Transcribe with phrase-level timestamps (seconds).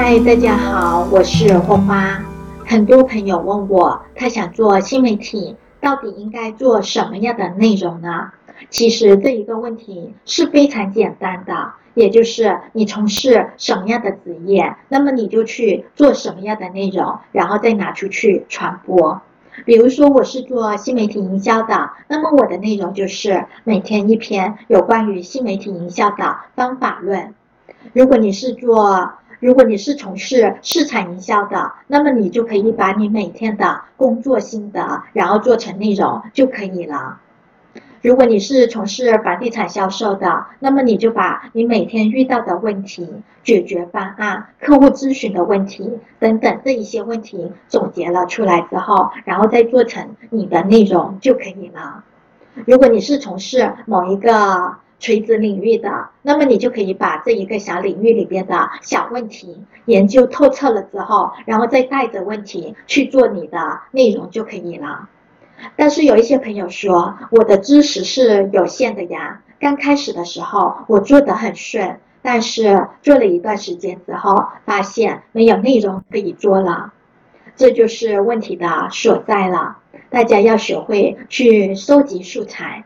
[0.00, 2.24] 嗨，大家好，我是花花。
[2.64, 8.30] 很多朋友问我，他想做新媒体，到底应该做什么样的内容呢？
[8.70, 19.20] 其实这一个问题是非常简单的，也就是你从事什么样的职业，那么你就去做什么样的内容，然后再拿出去传播。
[19.66, 27.34] 比如说我是做新媒体营销的，那么我的内容就是每天一篇有关于新媒体营销的方法论。
[27.92, 37.20] 如果你是做如果你是从事市场营销的，那么你就可以把你每天的工作心得，然后做成内容就可以了。
[38.00, 43.08] 如果你是从事房地产销售的，那么你就把你每天遇到的问题、
[43.42, 52.04] 解决方案、客户咨询的问题等等这一些问题总结了出来之后，然后再做成你的内容就可以了。
[52.66, 65.08] 如果你是从事某一个，垂直领域的，那么你就可以把这一个小领域里边的小问题研究透彻了之后，然后再带着问题去做你的内容就可以了。
[65.76, 69.40] 但是有一些朋友说，我的知识是有限的呀。
[69.60, 76.92] 刚开始的时候我做得很顺，但是做了一段时间之后，发现没有内容可以做了，
[77.56, 79.78] 这就是问题的所在了。
[80.10, 82.84] 大家要学会去收集素材。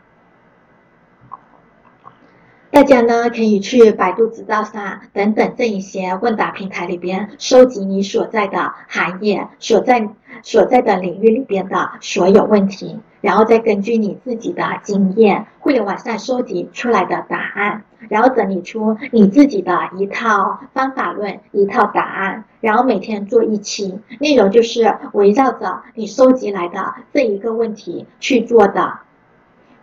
[2.73, 10.09] 大家呢可以去百度知道上等等这一些问答平台里边收集你所在的行业所在
[10.41, 28.97] 所在的领域里边的所有问题，然后再根据你自己的经验，互联网上收集出来的答案，然后整理出你自己的一套方法论、一套答案，然后每天做一期内容，就是围绕着你收集来的这一个问题去做的。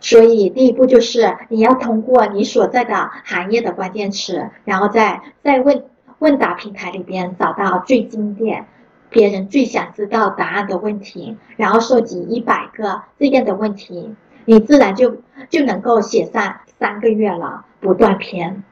[0.01, 5.85] 所以，第一步就是你要通过你所在的行业的关键词，然后在在问
[6.17, 8.65] 问答平台里边找到最经典、
[9.09, 18.63] 别人最想知道答案的问题，然后收集一百个这样的问题，你自然就就能够写上三个月了，不断篇。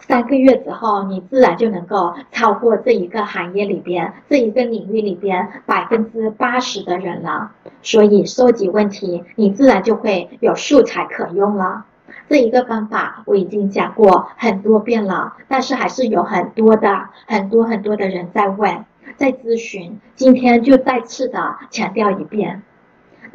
[0.00, 7.50] 三个月之后，你自然就能够超过这一个行业里边、这一个领域里边百分之八十的人了。
[7.82, 11.84] 所以收集问题，你自然就会有素材可用了。
[12.28, 18.84] 这一个方法我已经讲过很多遍了，但是还是有很多的、很多很多的人在问、
[19.16, 19.98] 在咨询。
[20.14, 22.62] 今天就再次的强调一遍。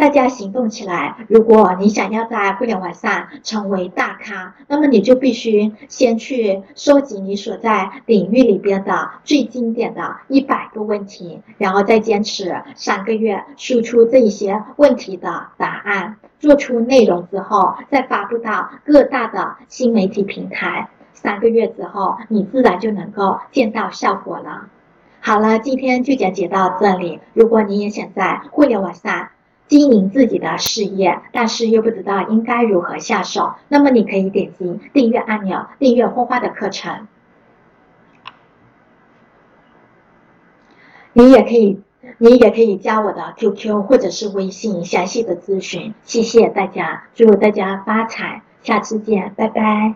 [0.02, 1.16] 大家行动起来！
[1.30, 20.90] 如果你想要在互联网上成为大咖，那么你就必须先去收集你所在领域里边的最经典的一百个问题，然后再坚持三个月，输出这一些问题的答案，做出内容之后，再发布到各大的新媒体平台。
[21.14, 24.66] 三个月之后，你自然就能够见到效果了。
[25.20, 27.20] 好了，今天就讲解到这里。
[27.36, 29.28] 如果你也想在互联网上，
[29.72, 37.08] 经营自己的事业，但是又不知道应该如何下手，那么你可以点击订阅按钮，订阅花花的课程。
[41.14, 41.82] 你也可以，
[42.18, 45.94] 你也可以加我的 QQ 或者是微信详细的咨询。
[46.04, 49.96] 谢谢大家，祝大家发财，下次见，拜拜。